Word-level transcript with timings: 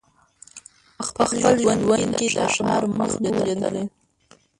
په 0.95 1.03
خپل 1.09 1.27
ژوند 1.39 2.13
یې 2.21 2.27
د 2.35 2.37
ښار 2.53 2.83
مخ 2.97 3.11
نه 3.23 3.29
وو 3.33 3.43
لیدلی 3.47 3.85